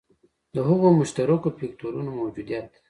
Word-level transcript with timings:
د 0.55 0.57
هغو 0.67 0.87
مشترکو 0.99 1.55
فکټورونو 1.59 2.09
موجودیت. 2.19 2.67